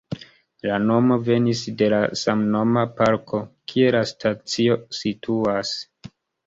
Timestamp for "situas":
5.05-5.81